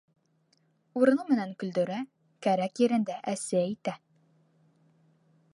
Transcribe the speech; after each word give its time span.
Урыны 1.01 1.25
менән 1.27 1.51
көлдөрә, 1.63 1.99
кәрәк 2.47 2.83
ерендә 2.87 3.21
әсе 3.35 3.63
әйтә. 3.63 3.99